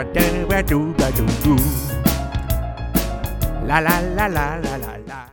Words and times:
Shabba-dabba-doo-ba-doo-doo. 0.00 1.60
La 3.66 3.80
la 3.80 4.00
la 4.16 4.26
la 4.28 4.56
la 4.56 4.76
la 4.76 4.96
la. 5.06 5.30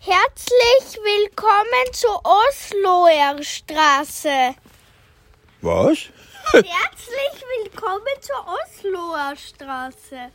Herzlich 0.00 0.98
willkommen 1.04 1.92
zur 1.92 2.20
Osloer 2.24 3.40
Straße. 3.42 4.54
Was? 5.62 5.98
Herzlich 6.52 7.44
willkommen 7.56 8.16
zur 8.20 8.46
Osloer 8.48 9.36
Straße. 9.36 10.32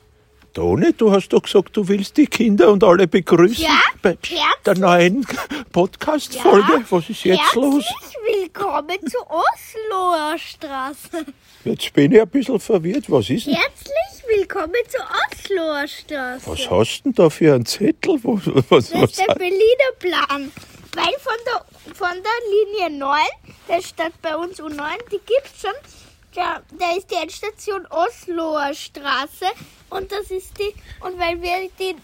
Toni, 0.54 0.94
du 0.94 1.12
hast 1.12 1.30
doch 1.30 1.42
gesagt, 1.42 1.76
du 1.76 1.88
willst 1.88 2.16
die 2.16 2.28
Kinder 2.28 2.72
und 2.72 2.84
alle 2.84 3.08
begrüßen 3.08 3.64
Ja, 3.64 3.80
bei 4.04 4.16
der 4.64 4.78
neuen 4.78 5.26
Podcast-Folge. 5.72 6.86
Was 6.92 7.10
ist 7.10 7.24
jetzt 7.24 7.40
Herzlich 7.40 7.56
los? 7.64 7.86
willkommen 8.24 9.00
zur 9.10 9.26
Osloer 9.32 10.38
Straße. 10.38 11.26
Jetzt 11.66 11.94
bin 11.94 12.12
ich 12.12 12.22
ein 12.22 12.28
bisschen 12.30 12.60
verwirrt. 12.60 13.10
Was 13.10 13.32
ist 13.32 13.48
denn? 13.48 13.56
Herzlich 13.56 14.24
willkommen 14.38 14.76
zur 14.90 15.02
Osloer 15.02 15.88
Straße. 15.88 16.46
Was 16.46 16.70
hast 16.70 17.00
du 17.00 17.04
denn 17.06 17.14
da 17.14 17.30
für 17.32 17.56
einen 17.56 17.66
Zettel? 17.66 18.20
Wo, 18.22 18.36
was, 18.70 18.92
Das 18.92 19.02
was, 19.02 19.10
ist 19.10 19.20
der 19.28 19.34
Berliner 19.34 19.92
Plan. 19.98 20.52
Weil 20.96 21.14
von 21.20 21.40
der, 21.48 21.96
von 21.96 22.14
der 22.14 22.86
Linie 22.92 23.00
9, 23.00 23.18
der 23.68 23.82
steht 23.82 24.22
bei 24.22 24.36
uns 24.38 24.60
U9, 24.62 24.78
die 25.12 25.20
gibt's 25.26 25.62
schon. 25.62 25.72
Da, 26.36 26.62
da 26.80 26.96
ist 26.98 27.12
die 27.12 27.16
Endstation 27.16 27.86
Osloer 27.92 28.74
Straße 28.74 29.46
und 29.92 30.12
das 30.12 30.32
ist 30.32 30.58
die, 30.58 30.74
und 31.06 31.20
weil 31.20 31.40
wir 31.42 31.70
die 31.80 31.96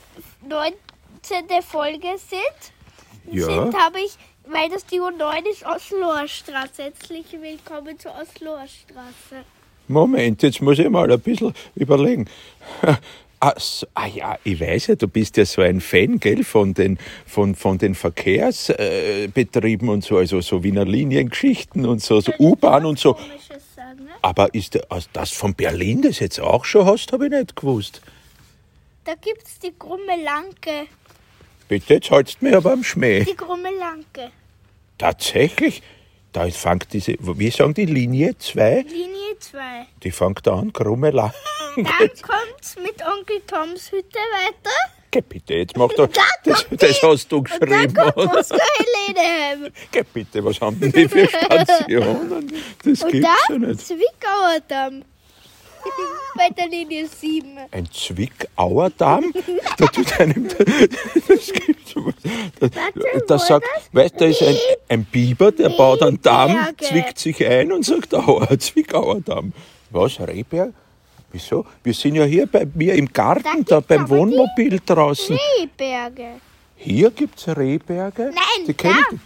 19. 0.47 1.61
Folge 1.67 2.09
sind, 2.17 3.35
Ja. 3.35 3.45
sind 3.45 3.75
habe 3.75 3.99
ich, 4.01 4.11
weil 4.45 4.69
das 4.69 4.85
die 4.85 5.01
U9 5.01 5.49
ist, 5.51 5.65
Osloer 5.65 6.27
Straße. 6.27 6.83
Herzlich 6.83 7.25
willkommen 7.31 7.97
zur 7.97 8.11
Osloer 8.11 8.67
Straße. 8.67 9.43
Moment, 9.87 10.43
jetzt 10.43 10.61
muss 10.61 10.77
ich 10.77 10.89
mal 10.89 11.11
ein 11.11 11.19
bisschen 11.19 11.53
überlegen. 11.75 12.29
Ah, 13.41 13.53
so, 13.57 13.87
ah 13.93 14.05
ja, 14.05 14.37
ich 14.43 14.59
weiß 14.59 14.87
ja, 14.87 14.95
du 14.95 15.07
bist 15.07 15.37
ja 15.37 15.45
so 15.45 15.61
ein 15.61 15.79
Fan, 15.79 16.19
gell, 16.19 16.43
von 16.43 16.73
den, 16.73 16.99
von, 17.25 17.55
von 17.55 17.77
den 17.77 17.95
Verkehrsbetrieben 17.95 19.87
äh, 19.87 19.91
und 19.91 20.03
so, 20.03 20.17
also 20.17 20.41
so 20.41 20.61
Wiener 20.61 20.83
Liniengeschichten 20.83 21.85
und 21.85 22.01
so, 22.01 22.19
so 22.19 22.33
U-Bahn 22.37 22.85
und 22.85 22.99
so. 22.99 23.13
Komisches? 23.13 23.63
Aber 24.21 24.53
ist 24.53 24.91
also 24.91 25.07
das 25.13 25.31
von 25.31 25.53
Berlin, 25.55 26.01
das 26.01 26.19
jetzt 26.19 26.39
auch 26.39 26.65
schon 26.65 26.85
hast, 26.85 27.11
habe 27.13 27.25
ich 27.25 27.31
nicht 27.31 27.55
gewusst. 27.55 28.01
Da 29.05 29.15
gibt's 29.15 29.59
die 29.59 29.73
krumme 29.77 30.21
Lanke. 30.23 30.87
Bitte, 31.67 31.95
jetzt 31.95 32.11
haltst 32.11 32.41
mir 32.41 32.57
aber 32.57 32.73
am 32.73 32.83
Schmäh. 32.83 33.23
Die 33.23 33.35
krumme 33.35 33.69
Lanke. 33.77 34.31
Tatsächlich, 34.97 35.81
da 36.33 36.49
fängt 36.49 36.91
diese, 36.93 37.15
wie 37.19 37.49
sagen 37.49 37.73
die, 37.73 37.85
Linie 37.85 38.37
2, 38.37 38.81
Linie 38.81 39.39
2. 39.39 39.85
die 40.03 40.11
fängt 40.11 40.47
an, 40.47 40.73
krumme 40.73 41.11
Lang. 41.11 41.33
Dann 41.75 41.85
kommt's 41.85 42.75
mit 42.75 43.01
Onkel 43.05 43.41
Toms 43.47 43.91
Hütte 43.91 44.19
weiter. 44.19 44.98
Geh 45.11 45.21
bitte, 45.21 45.55
jetzt 45.55 45.75
mach 45.75 45.89
doch, 45.93 46.07
das, 46.43 46.65
das 46.69 47.01
hast 47.01 47.31
du 47.31 47.41
geschrieben, 47.41 47.97
oder? 48.15 48.45
Geh 49.91 50.03
bitte, 50.13 50.45
was 50.45 50.61
haben 50.61 50.79
denn 50.79 50.91
die 50.91 51.07
für 51.07 51.27
Stationen? 51.27 52.53
Das 52.83 53.01
Und 53.01 53.11
gibt's 53.11 53.29
ja 53.49 53.57
nicht. 53.57 53.79
Zwickauer 53.87 54.59
Damm. 54.67 55.03
Bei 56.35 56.49
der 56.49 56.67
Linie 56.67 57.07
7. 57.07 57.57
Ein 57.71 57.89
Zwickauer 57.91 58.91
Damm? 58.91 59.33
Da 59.77 59.87
tut 59.87 60.19
einem, 60.19 60.47
das 61.27 61.53
gibt's 61.53 61.95
aber. 61.95 62.13
Da, 62.59 62.69
Warte, 62.75 63.23
da 63.27 63.35
wo 63.35 63.37
sagt, 63.39 63.65
das? 63.65 63.89
weißt 63.93 64.13
du, 64.15 64.17
da 64.19 64.25
ist 64.25 64.43
ein, 64.43 64.57
ein 64.89 65.05
Biber, 65.05 65.51
der 65.51 65.69
baut 65.69 66.03
einen 66.03 66.21
Damm, 66.21 66.55
zwickt 66.79 67.17
sich 67.17 67.43
ein 67.47 67.71
und 67.71 67.83
sagt, 67.83 68.13
Aua, 68.13 68.59
Zwickauer 68.59 69.21
Damm. 69.21 69.53
Was, 69.89 70.19
Rehberg? 70.19 70.73
Wieso? 71.31 71.65
Wir 71.83 71.93
sind 71.93 72.15
ja 72.15 72.23
hier 72.23 72.47
bei 72.47 72.67
mir 72.73 72.95
im 72.95 73.11
Garten, 73.11 73.43
Da 73.65 73.75
da, 73.75 73.79
beim 73.81 74.09
Wohnmobil 74.09 74.79
draußen. 74.85 75.37
Rehberge. 75.59 76.41
Hier 76.75 77.11
gibt's 77.11 77.47
Rehberge? 77.47 78.31
Nein, 78.33 78.65
die 78.67 78.73
da. 78.75 78.89
ich. 79.11 79.19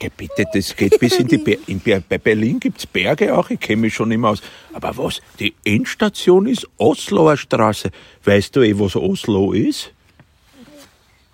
Geh 0.00 0.10
bitte, 0.16 0.46
das 0.54 0.74
geht 0.74 0.98
bis 0.98 1.18
in 1.18 1.28
die 1.28 1.36
Ber 1.36 1.56
in 1.66 1.78
Ber 1.78 2.00
bei 2.00 2.16
Berlin 2.16 2.58
gibt's 2.58 2.86
Berge 2.86 3.36
auch, 3.36 3.50
ich 3.50 3.60
kenne 3.60 3.82
mich 3.82 3.94
schon 3.94 4.10
immer 4.10 4.30
aus. 4.30 4.40
Aber 4.72 4.96
was? 4.96 5.20
Die 5.38 5.54
Endstation 5.62 6.46
ist 6.46 6.66
Osloer 6.78 7.36
Straße. 7.36 7.90
Weißt 8.24 8.56
du 8.56 8.62
eh, 8.62 8.78
was 8.78 8.96
Oslo 8.96 9.52
ist? 9.52 9.92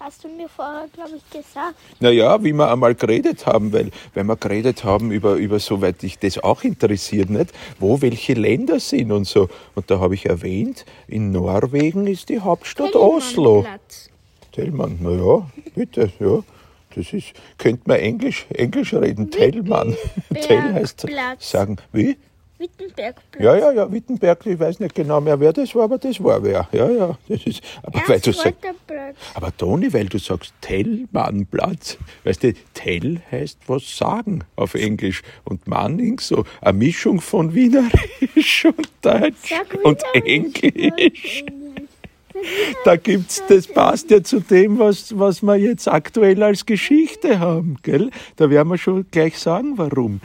Hast 0.07 0.23
du 0.23 0.29
mir 0.29 0.49
vorher, 0.49 0.87
glaube 0.93 1.17
ich, 1.17 1.31
gesagt. 1.31 1.75
Naja, 1.99 2.45
wie 2.45 2.53
wir 2.53 2.71
einmal 2.71 2.95
geredet 2.95 3.45
haben, 3.45 3.73
weil, 3.73 3.91
weil 4.15 4.23
wir 4.23 4.37
geredet 4.37 4.85
haben 4.85 5.11
über, 5.11 5.35
über 5.35 5.59
soweit 5.59 6.01
dich 6.03 6.17
das 6.21 6.39
auch 6.39 6.63
interessiert, 6.63 7.29
nicht? 7.29 7.53
Wo 7.81 8.01
welche 8.03 8.35
Länder 8.35 8.79
sind 8.79 9.11
und 9.11 9.27
so. 9.27 9.49
Und 9.75 9.91
da 9.91 9.99
habe 9.99 10.15
ich 10.15 10.27
erwähnt, 10.27 10.87
in 11.09 11.33
Norwegen 11.33 12.07
ist 12.07 12.29
die 12.29 12.39
Hauptstadt 12.39 12.95
Oslo. 12.95 13.67
Tellmann, 14.53 15.01
naja, 15.03 15.51
bitte, 15.75 16.13
ja. 16.21 16.39
Das 16.95 17.13
ist, 17.13 17.33
könnte 17.59 17.83
man 17.87 17.99
Englisch, 17.99 18.47
Englisch 18.51 18.95
reden, 18.95 19.33
Tellmann. 19.33 19.97
Tell 20.41 20.73
heißt 20.73 21.05
sagen, 21.41 21.79
wie? 21.91 22.17
Wittenbergplatz. 22.59 23.43
Ja, 23.43 23.57
ja, 23.57 23.73
ja, 23.73 23.93
Wittenberg, 23.93 24.47
ich 24.47 24.59
weiß 24.59 24.81
nicht 24.81 24.95
genau 24.95 25.21
mehr, 25.21 25.39
wer 25.39 25.53
das 25.53 25.75
war, 25.75 25.85
aber 25.85 25.99
das 25.99 26.23
war 26.23 26.43
wer. 26.43 26.69
Ja, 26.73 26.91
ja, 26.91 27.19
das 27.29 27.47
ist, 27.47 27.63
aber 27.83 28.03
weil 28.07 28.21
du 28.21 28.33
Platz. 28.33 29.17
aber 29.35 29.57
Toni, 29.57 29.93
weil 29.93 30.07
du 30.07 30.19
sagst 30.19 30.55
Tellmannplatz, 30.63 31.99
weißt 32.25 32.45
du, 32.45 32.55
Tell 32.73 33.21
heißt 33.31 33.59
was 33.67 33.97
sagen 33.97 34.45
auf 34.57 34.75
Englisch 34.75 35.23
und 35.45 35.67
Manning 35.67 36.19
so 36.19 36.45
eine 36.63 36.79
Mischung 36.79 37.21
von 37.21 37.55
Wienerisch 37.55 38.65
und 38.77 38.89
Deutsch 39.03 39.51
Sag 39.51 39.85
und 39.85 40.03
Wienerisch, 40.15 40.65
Englisch. 40.65 41.45
Da 42.85 42.97
gibt's, 42.97 43.43
das 43.49 43.67
passt 43.67 44.11
ja 44.11 44.23
zu 44.23 44.41
dem, 44.41 44.79
was, 44.79 45.19
was 45.19 45.43
wir 45.43 45.57
jetzt 45.57 45.89
aktuell 45.89 46.43
als 46.43 46.67
Geschichte 46.67 47.39
haben, 47.39 47.79
gell? 47.83 48.11
Da 48.37 48.51
werden 48.51 48.69
wir 48.69 48.79
schon 48.79 49.07
gleich 49.11 49.39
sagen, 49.39 49.77
warum. 49.77 50.21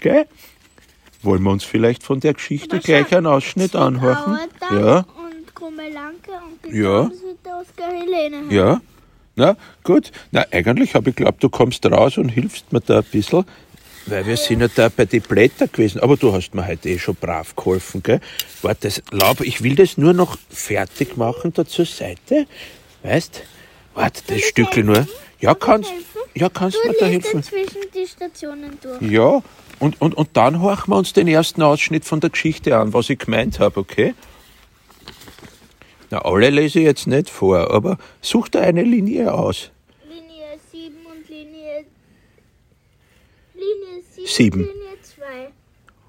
Gell? 0.00 0.26
Wollen 1.22 1.42
wir 1.42 1.50
uns 1.50 1.64
vielleicht 1.64 2.02
von 2.02 2.20
der 2.20 2.34
Geschichte 2.34 2.80
gleich 2.80 3.14
einen 3.14 3.26
Ausschnitt 3.26 3.76
anhören? 3.76 4.38
Ja, 4.70 4.96
Und 4.98 5.54
Krumme 5.54 5.88
Lanke 5.90 6.32
und 6.64 6.74
Ja. 6.74 7.10
Ja. 8.50 8.80
Na, 9.36 9.56
gut. 9.84 10.10
Na, 10.30 10.44
eigentlich 10.50 10.94
habe 10.94 11.10
ich 11.10 11.16
geglaubt, 11.16 11.42
du 11.42 11.48
kommst 11.48 11.86
raus 11.86 12.18
und 12.18 12.28
hilfst 12.28 12.72
mir 12.72 12.80
da 12.80 12.98
ein 12.98 13.04
bisschen. 13.04 13.44
Weil 14.06 14.26
wir 14.26 14.36
sind 14.36 14.60
ja 14.60 14.68
da 14.68 14.88
bei 14.88 15.04
den 15.04 15.22
Blättern 15.22 15.70
gewesen. 15.72 16.00
Aber 16.00 16.16
du 16.16 16.32
hast 16.32 16.54
mir 16.54 16.66
heute 16.66 16.88
eh 16.88 16.98
schon 16.98 17.14
brav 17.14 17.54
geholfen, 17.54 18.02
gell? 18.02 18.20
Warte, 18.60 18.88
das 18.88 19.02
Laub, 19.12 19.40
ich 19.40 19.62
will 19.62 19.76
das 19.76 19.96
nur 19.96 20.12
noch 20.12 20.36
fertig 20.50 21.16
machen 21.16 21.52
da 21.54 21.64
zur 21.64 21.86
Seite. 21.86 22.46
Weißt? 23.04 23.42
Warte, 23.94 24.22
das 24.26 24.40
Stückchen 24.42 24.86
nur. 24.86 25.06
Ja, 25.40 25.54
kannst? 25.54 25.92
Ja, 26.34 26.48
kannst 26.48 26.78
Du 26.82 26.88
mir 26.88 26.94
da 26.98 27.06
helfen. 27.06 27.42
zwischen 27.42 27.80
die 27.94 28.06
Stationen 28.06 28.78
durch. 28.82 29.00
Ja, 29.02 29.42
und, 29.78 30.00
und, 30.00 30.14
und 30.14 30.28
dann 30.34 30.60
horchen 30.60 30.92
wir 30.92 30.96
uns 30.98 31.12
den 31.12 31.28
ersten 31.28 31.62
Ausschnitt 31.62 32.04
von 32.04 32.20
der 32.20 32.30
Geschichte 32.30 32.76
an, 32.76 32.92
was 32.92 33.10
ich 33.10 33.18
gemeint 33.18 33.58
habe, 33.58 33.80
okay? 33.80 34.14
Na, 36.10 36.18
alle 36.24 36.50
lese 36.50 36.78
ich 36.80 36.84
jetzt 36.84 37.06
nicht 37.06 37.30
vor, 37.30 37.70
aber 37.72 37.98
such 38.20 38.48
da 38.48 38.60
eine 38.60 38.82
Linie 38.82 39.32
aus. 39.32 39.70
Linie 40.08 40.58
7 40.70 40.94
und 41.06 41.28
Linie. 41.28 41.84
Linie 43.54 44.02
7 44.14 44.26
Sieben. 44.26 44.60
und 44.60 44.66
Linie 44.66 45.00
2. 45.02 45.48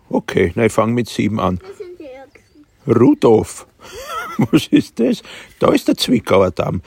Okay, 0.09 0.51
na, 0.55 0.65
ich 0.65 0.71
fange 0.73 0.93
mit 0.93 1.07
sieben 1.09 1.39
an. 1.39 1.59
Das 1.67 1.77
sind 1.77 1.97
die 1.99 2.03
ärgsten. 2.05 2.65
Rudolf. 2.85 3.65
Was 4.51 4.67
ist 4.67 4.99
das? 4.99 5.23
Da 5.59 5.71
ist 5.71 5.87
der 5.87 5.95
Zwickauer 5.95 6.51
Damm. 6.51 6.81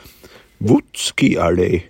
Wutzki-Allee. 0.61 1.85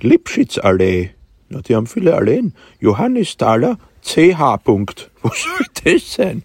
Lipschitz-Allee. 0.00 1.10
Na, 1.48 1.60
die 1.60 1.74
haben 1.74 1.86
viele 1.86 2.14
Alleen. 2.14 2.54
Johannisthaler 2.80 3.78
CH. 4.02 4.60
-Punkt. 4.64 5.08
Was 5.22 5.42
soll 5.42 5.66
das 5.84 6.12
sein? 6.14 6.42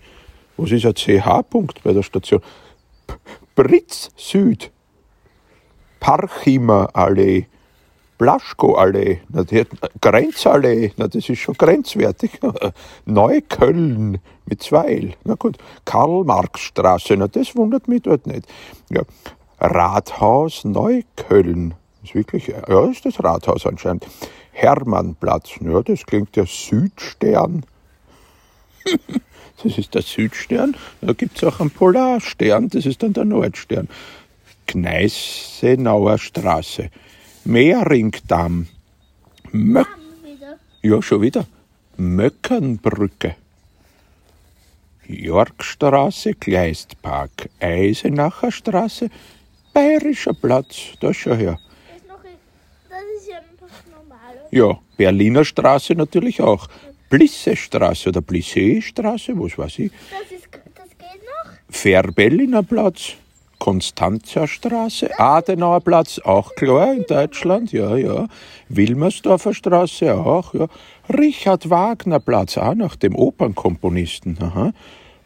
Was 0.57 0.71
ist 0.71 0.85
ein 0.85 0.93
CH-Punkt 0.93 1.83
bei 1.83 1.93
der 1.93 2.03
Station? 2.03 2.41
P- 3.07 3.15
Britz 3.55 4.09
Süd. 4.15 4.71
Parchimer-Allee. 5.99 7.47
Blaschko-Allee, 8.19 9.21
na, 9.29 9.43
die 9.43 9.61
hat, 9.61 9.67
Grenzallee, 9.99 10.93
na, 10.97 11.07
das 11.07 11.27
ist 11.27 11.39
schon 11.39 11.55
grenzwertig. 11.55 12.39
Neukölln 13.05 14.19
mit 14.45 14.61
zwei 14.61 14.85
L, 14.93 15.13
na 15.23 15.33
gut. 15.33 15.57
Karl-Marx-Straße, 15.85 17.17
na, 17.17 17.27
das 17.27 17.55
wundert 17.55 17.87
mich 17.87 18.03
dort 18.03 18.27
nicht. 18.27 18.45
Ja. 18.89 19.01
Rathaus 19.59 20.63
Neukölln, 20.63 21.73
ist 22.03 22.15
wirklich, 22.15 22.47
ja, 22.47 22.89
ist 22.89 23.05
das 23.05 23.23
Rathaus 23.23 23.65
anscheinend. 23.65 24.07
Hermannplatz, 24.51 25.51
ja, 25.61 25.81
das 25.81 26.05
klingt 26.05 26.35
ja 26.35 26.45
Südstern. 26.45 27.65
Das 29.63 29.77
ist 29.77 29.93
der 29.93 30.01
Südstern. 30.01 30.75
Da 30.99 31.13
gibt 31.13 31.37
es 31.37 31.43
auch 31.43 31.61
einen 31.61 31.69
Polarstern, 31.69 32.67
das 32.69 32.85
ist 32.85 33.01
dann 33.01 33.13
der 33.13 33.23
Nordstern. 33.23 33.87
Gneisenauer 34.65 36.17
Straße. 36.17 36.89
Mehringdamm. 37.45 38.67
Wieder. 39.51 39.87
ja, 40.81 41.01
schon 41.01 41.21
wieder. 41.21 41.45
Möckernbrücke. 41.97 43.35
Yorkstraße, 45.07 46.33
Kleistpark, 46.33 47.49
Eisenacher 47.59 48.51
Straße, 48.51 49.09
Bayerischer 49.73 50.33
Platz, 50.33 50.93
da 51.01 51.13
schau 51.13 51.35
her. 51.35 51.59
Das 51.59 51.97
ist, 51.97 52.07
noch, 52.07 52.23
das 52.89 53.03
ist 53.17 53.27
ja 53.29 53.37
einfach 53.37 53.75
normal. 53.91 54.33
oder? 54.33 54.42
Ja, 54.53 54.77
Berliner 54.97 55.45
Straße 55.45 55.95
natürlich 55.95 56.39
auch. 56.39 56.67
Blissestraße 57.09 58.09
oder 58.09 58.21
Blisseestraße, 58.21 59.33
was 59.35 59.57
weiß 59.57 59.79
ich. 59.79 59.91
Das, 60.11 60.31
ist, 60.31 60.47
das 60.75 60.89
geht 60.89 61.23
noch. 61.23 61.51
Fährbelliner 61.69 62.61
Platz, 62.61 63.13
Konstanzer 63.57 64.47
Straße, 64.47 65.19
Adenauer 65.19 65.81
Platz, 65.81 66.19
auch 66.19 66.53
klar 66.53 66.93
in 66.93 67.05
Deutschland, 67.07 67.71
ja, 67.71 67.95
ja. 67.95 68.27
Wilmersdorfer 68.69 69.55
Straße 69.55 70.13
auch, 70.13 70.53
ja. 70.53 70.67
Richard 71.09 71.69
Wagner 71.71 72.19
Platz, 72.19 72.55
auch 72.57 72.75
nach 72.75 72.95
dem 72.95 73.15
Opernkomponisten, 73.15 74.37
aha. 74.39 74.71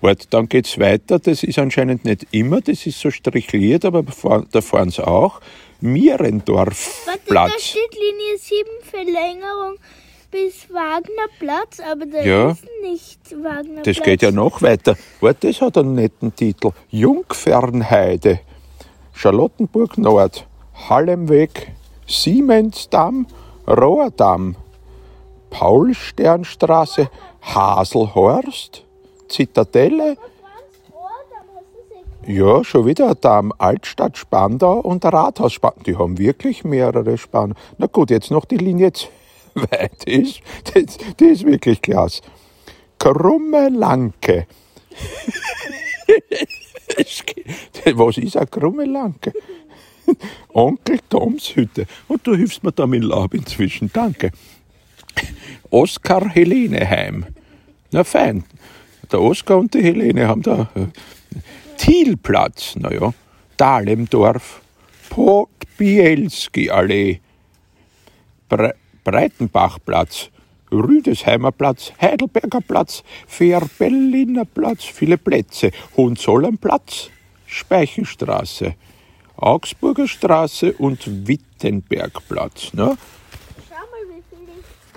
Wart, 0.02 0.28
dann 0.32 0.48
geht's 0.48 0.78
weiter, 0.80 1.20
das 1.20 1.44
ist 1.44 1.58
anscheinend 1.58 2.06
nicht 2.06 2.28
immer, 2.32 2.62
das 2.62 2.86
ist 2.86 3.00
so 3.00 3.10
strichliert, 3.10 3.84
aber 3.84 4.04
da 4.52 4.62
fahren 4.62 4.90
sie 4.90 5.06
auch. 5.06 5.42
Mierendorf 5.82 7.06
Warte, 7.06 7.22
da 7.34 7.60
steht 7.60 7.94
Linie 7.94 8.38
7 8.38 8.68
Verlängerung 8.84 9.76
bis 10.32 10.68
Wagnerplatz, 10.72 11.80
aber 11.80 12.06
da 12.06 12.22
Ja. 12.24 12.52
ist 12.52 12.66
nicht 12.84 13.32
Wagnerplatz. 13.32 13.86
Das 13.86 14.02
geht 14.04 14.22
ja 14.22 14.32
noch 14.32 14.62
weiter. 14.62 14.96
Warte, 15.22 15.48
das 15.48 15.62
hat 15.62 15.78
einen 15.78 15.96
netten 15.96 16.36
Titel. 16.36 16.72
Jungfernheide, 16.90 18.40
Charlottenburg 19.14 19.98
Nord, 19.98 20.48
Hallemweg, 20.90 21.72
Siemensdamm, 22.08 23.28
Rohrdamm, 23.68 24.56
Paulsternstraße, 25.50 27.10
Haselhorst, 27.42 28.84
Zitadelle, 29.28 30.16
da 30.16 30.38
ja, 32.28 32.64
schon 32.66 32.86
wieder 32.86 33.10
ein 33.10 33.16
Damm, 33.22 33.54
Altstadt 33.58 34.18
Spandau 34.18 34.82
und 34.82 35.06
Rathaus 35.06 35.54
Spandau. 35.54 35.84
Die 35.84 35.96
haben 35.96 36.18
wirklich 36.18 36.66
mehrere 36.66 37.18
Spandau. 37.18 37.58
Na 37.78 37.88
gut, 37.88 38.10
jetzt 38.10 38.32
noch 38.32 38.44
die 38.44 38.58
Linie 38.58 38.92
2. 38.94 39.08
Die 40.06 40.12
ist, 40.12 40.42
die, 40.76 40.86
die 41.20 41.26
ist 41.26 41.46
wirklich 41.46 41.82
klasse. 41.82 42.22
Krumme 43.00 43.70
Lanke. 43.70 44.46
Was 47.94 48.18
ist 48.18 48.36
eine 48.36 48.48
krumme 48.48 48.84
Lanke? 48.84 49.32
Onkel 50.54 51.00
Toms 51.10 51.56
Hütte. 51.56 51.86
Und 52.10 52.28
du 52.28 52.36
hilfst 52.36 52.62
mir 52.62 52.74
da 52.74 52.88
mit 52.88 53.04
Laub 53.04 53.34
inzwischen. 53.34 53.90
Danke. 53.94 54.32
Oskar 55.70 56.30
Heleneheim. 56.30 57.26
Na 57.92 58.04
fein. 58.04 58.44
Der 59.12 59.22
Oskar 59.22 59.58
und 59.58 59.74
die 59.74 59.82
Helene 59.82 60.28
haben 60.28 60.42
da 60.42 60.70
äh, 60.76 60.88
Thielplatz, 61.78 62.76
naja, 62.76 63.14
Dahlemdorf, 63.56 64.62
Podbielski 65.10 66.70
Allee, 66.70 67.22
Bre 68.50 68.76
Breitenbachplatz, 69.04 70.30
Rüdesheimer 70.70 71.54
Platz, 71.54 71.94
Heidelberger 72.02 72.60
Platz, 72.60 73.04
Fährbelliner 73.26 74.44
Platz, 74.44 74.84
viele 74.84 75.18
Plätze, 75.18 75.72
Hohenzollernplatz, 75.96 77.10
Speichenstraße, 77.46 78.76
Augsburger 79.38 80.10
Straße 80.10 80.74
und 80.74 81.28
Wittenbergplatz. 81.28 82.74
Ne? 82.74 82.98
Schau 83.70 83.76
mal, 83.76 84.04
wie 84.10 84.24
viel 84.30 84.46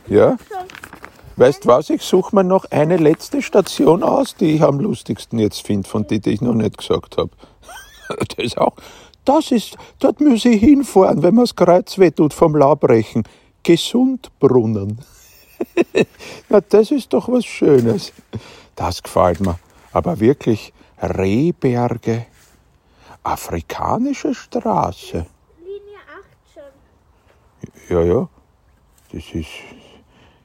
ich 0.08 0.12
Ja, 0.12 0.36
schon. 0.48 0.99
Weißt 1.40 1.66
was, 1.66 1.88
ich 1.88 2.02
suche 2.02 2.36
mir 2.36 2.44
noch 2.44 2.66
eine 2.70 2.98
letzte 2.98 3.40
Station 3.40 4.02
aus, 4.02 4.36
die 4.36 4.56
ich 4.56 4.62
am 4.62 4.78
lustigsten 4.78 5.38
jetzt 5.38 5.66
finde, 5.66 5.88
von 5.88 6.06
denen 6.06 6.20
die 6.20 6.30
ich 6.30 6.42
noch 6.42 6.54
nicht 6.54 6.78
gesagt 6.78 7.16
habe. 7.16 7.30
Das 8.08 8.44
ist 8.44 8.58
auch, 8.58 8.74
das 9.24 9.52
ist, 9.52 9.76
dort 10.00 10.20
muss 10.20 10.44
ich 10.44 10.60
hinfahren, 10.60 11.22
wenn 11.22 11.36
man 11.36 11.44
das 11.44 11.54
Kreuz 11.54 11.96
weh 11.96 12.10
tut 12.10 12.34
vom 12.34 12.56
Laubrechen. 12.56 13.22
Gesundbrunnen. 13.62 15.00
Na, 16.48 16.60
das 16.60 16.90
ist 16.90 17.12
doch 17.12 17.28
was 17.28 17.44
Schönes. 17.44 18.12
Das 18.74 19.00
gefällt 19.00 19.40
mir. 19.40 19.60
Aber 19.92 20.18
wirklich, 20.18 20.72
Rehberge, 21.00 22.26
afrikanische 23.22 24.34
Straße. 24.34 25.26
Linie 25.58 25.98
8 26.18 27.88
schon. 27.88 27.96
Ja, 27.96 28.02
ja. 28.02 28.28
Das 29.12 29.22
ist. 29.32 29.79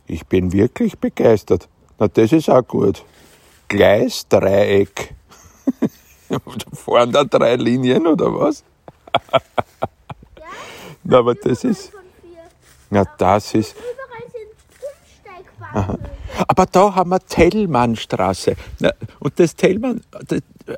Ich 0.07 0.25
bin 0.28 0.52
wirklich 0.54 0.98
begeistert. 1.00 1.68
Na, 2.00 2.07
das 2.07 2.31
ist 2.31 2.50
auch 2.50 2.66
gut. 2.68 3.04
Gleisdreieck. 3.68 5.16
da 6.30 6.40
fahren 6.74 7.12
da 7.12 7.24
drei 7.24 7.56
Linien 7.56 8.06
oder 8.06 8.34
was? 8.34 8.63
Na, 11.04 11.19
aber 11.19 11.36
das 11.36 11.63
ist. 11.63 11.92
Na, 12.90 13.06
das 13.18 13.54
ist. 13.54 13.75
Überall 13.75 14.31
sind 14.31 14.50
Umsteigbahnen. 15.63 16.06
Aber 16.48 16.66
da 16.66 16.96
haben 16.96 17.10
wir 17.12 17.19
Tellmannstraße. 17.19 18.56
Na, 18.80 18.92
und 19.19 19.40
das 19.40 19.56
Tellmann, 19.56 20.01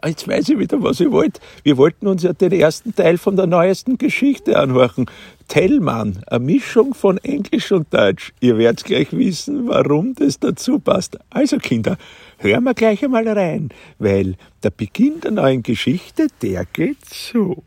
jetzt 0.06 0.28
weiß 0.28 0.50
ich 0.50 0.60
wieder, 0.60 0.82
was 0.82 1.00
ich 1.00 1.12
wollte. 1.12 1.40
Wir 1.64 1.78
wollten 1.78 2.08
uns 2.08 2.24
ja 2.24 2.34
den 2.34 2.52
ersten 2.52 2.96
Teil 2.96 3.18
von 3.18 3.36
der 3.36 3.48
neuesten 3.48 3.98
Geschichte 3.98 4.58
anhören. 4.58 5.06
Tellmann, 5.48 6.24
eine 6.28 6.44
Mischung 6.44 6.94
von 6.94 7.18
Englisch 7.20 7.72
und 7.72 7.94
Deutsch. 7.94 8.34
Ihr 8.42 8.58
werdet 8.58 8.84
gleich 8.84 9.14
wissen, 9.14 9.68
warum 9.68 10.14
das 10.14 10.40
dazu 10.40 10.80
passt. 10.80 11.18
Also 11.30 11.58
Kinder, 11.58 11.98
hören 12.38 12.66
wir 12.66 12.74
gleich 12.74 13.04
einmal 13.04 13.28
rein, 13.28 13.70
weil 13.98 14.36
der 14.64 14.72
Beginn 14.72 15.22
der 15.22 15.32
neuen 15.32 15.64
Geschichte, 15.64 16.28
der 16.42 16.66
geht 16.66 17.06
so. 17.06 17.64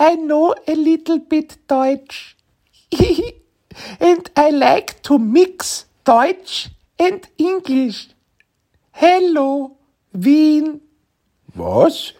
I 0.00 0.16
know 0.16 0.54
a 0.66 0.74
little 0.74 1.18
bit 1.18 1.58
Deutsch. 1.66 2.36
and 4.00 4.30
I 4.36 4.50
like 4.50 5.02
to 5.02 5.18
mix 5.18 5.87
Deutsch 6.08 6.70
and 6.98 7.28
English. 7.36 8.08
Hello, 8.92 9.76
Wien. 10.12 10.80
Was? 11.48 12.14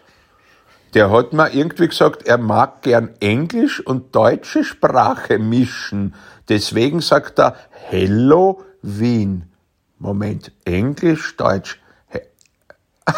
Der 0.93 1.09
hat 1.09 1.33
mir 1.33 1.51
irgendwie 1.51 1.87
gesagt, 1.87 2.27
er 2.27 2.37
mag 2.37 2.83
gern 2.83 3.15
Englisch 3.19 3.83
und 3.83 4.15
deutsche 4.15 4.63
Sprache 4.63 5.39
mischen. 5.39 6.13
Deswegen 6.49 7.01
sagt 7.01 7.39
er 7.39 7.55
Hello, 7.71 8.63
Wien. 8.83 9.51
Moment, 9.97 10.51
Englisch, 10.65 11.35
Deutsch. 11.35 11.81
He- 12.09 12.21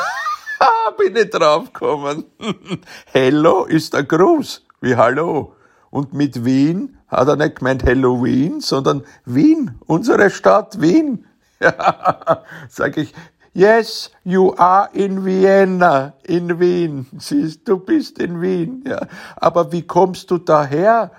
Ah, 0.60 0.92
bin 0.98 1.18
ich 1.18 1.30
draufgekommen. 1.32 2.24
Hello 3.12 3.66
ist 3.66 3.94
ein 3.94 4.08
Gruß, 4.08 4.66
wie 4.80 4.96
Hallo. 4.96 5.54
Und 5.92 6.14
mit 6.14 6.46
Wien 6.46 6.98
hat 7.08 7.28
er 7.28 7.36
nicht 7.36 7.58
gemeint 7.58 7.84
Halloween, 7.84 8.62
sondern 8.62 9.04
Wien, 9.26 9.76
unsere 9.86 10.30
Stadt 10.30 10.82
Wien. 10.82 11.28
Sag 12.70 12.98
ich, 12.98 13.14
yes, 13.54 14.10
you 14.24 14.56
are 14.58 14.90
in 14.94 15.26
Vienna, 15.26 16.14
in 16.24 16.60
Wien. 16.60 17.08
Siehst, 17.20 17.68
du 17.68 17.78
bist 17.78 18.20
in 18.20 18.42
Wien. 18.42 18.86
Ja. 18.88 19.06
Aber 19.36 19.74
wie 19.74 19.86
kommst 19.86 20.32
du 20.32 20.38
daher? 20.38 21.12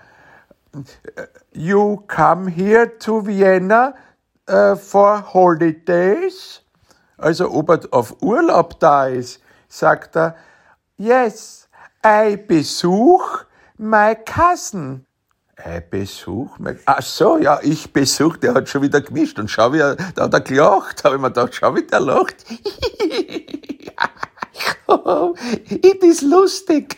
You 1.52 1.99
come 2.09 2.50
here 2.50 2.99
to 2.99 3.26
Vienna 3.26 3.95
uh, 4.49 4.75
for 4.75 5.35
holidays? 5.35 6.62
Also 7.19 7.50
ob 7.52 7.69
er 7.69 7.81
auf 7.91 8.17
Urlaub 8.23 8.81
da 8.81 9.07
ist, 9.07 9.43
sagt 9.69 10.17
er, 10.17 10.35
yes, 10.97 11.69
I 12.05 12.37
besuch 12.37 13.45
my 13.83 14.15
cousin. 14.25 15.05
Ein 15.57 15.83
Besuch? 15.91 16.59
mein- 16.59 16.79
Ach 16.87 17.03
so, 17.03 17.37
ja, 17.39 17.61
ich 17.62 17.93
besuch, 17.93 18.37
der 18.39 18.55
hat 18.55 18.69
schon 18.69 18.83
wieder 18.83 19.01
gemischt. 19.01 19.39
Und 19.39 19.49
schau, 19.51 19.73
wie 19.73 19.79
er, 19.79 19.97
da 20.15 20.25
hat 20.25 20.35
er 20.35 20.41
gelacht. 20.41 21.05
Habe 21.05 21.17
ich 21.17 21.21
mir 21.21 21.29
gedacht, 21.29 21.55
schau, 21.55 21.75
wie 21.75 21.83
der 21.87 22.01
lacht. 22.01 22.45
It 25.69 26.03
is 26.03 26.23
lustig. 26.23 26.97